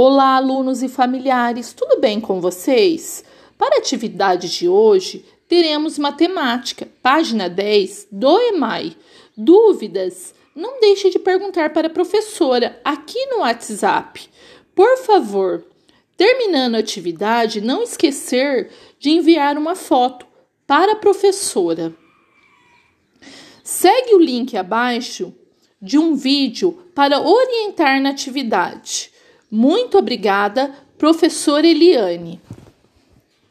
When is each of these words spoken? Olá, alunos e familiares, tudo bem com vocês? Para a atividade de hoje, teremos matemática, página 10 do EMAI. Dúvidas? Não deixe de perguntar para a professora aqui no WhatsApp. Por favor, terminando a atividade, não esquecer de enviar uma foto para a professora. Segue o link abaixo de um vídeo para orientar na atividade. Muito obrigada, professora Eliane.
Olá, 0.00 0.36
alunos 0.36 0.80
e 0.80 0.88
familiares, 0.88 1.72
tudo 1.72 2.00
bem 2.00 2.20
com 2.20 2.40
vocês? 2.40 3.24
Para 3.58 3.74
a 3.74 3.78
atividade 3.80 4.48
de 4.48 4.68
hoje, 4.68 5.24
teremos 5.48 5.98
matemática, 5.98 6.88
página 7.02 7.48
10 7.48 8.06
do 8.12 8.38
EMAI. 8.38 8.96
Dúvidas? 9.36 10.32
Não 10.54 10.78
deixe 10.78 11.10
de 11.10 11.18
perguntar 11.18 11.72
para 11.72 11.88
a 11.88 11.90
professora 11.90 12.80
aqui 12.84 13.26
no 13.26 13.40
WhatsApp. 13.40 14.30
Por 14.72 14.98
favor, 14.98 15.64
terminando 16.16 16.76
a 16.76 16.78
atividade, 16.78 17.60
não 17.60 17.82
esquecer 17.82 18.70
de 19.00 19.10
enviar 19.10 19.58
uma 19.58 19.74
foto 19.74 20.24
para 20.64 20.92
a 20.92 20.96
professora. 20.96 21.92
Segue 23.64 24.14
o 24.14 24.20
link 24.20 24.56
abaixo 24.56 25.34
de 25.82 25.98
um 25.98 26.14
vídeo 26.14 26.84
para 26.94 27.20
orientar 27.20 28.00
na 28.00 28.10
atividade. 28.10 29.17
Muito 29.50 29.96
obrigada, 29.96 30.72
professora 30.98 31.66
Eliane. 31.66 32.40